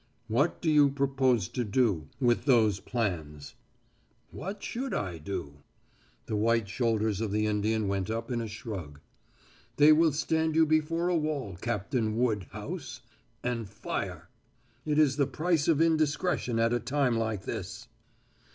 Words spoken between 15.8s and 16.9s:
discretion at a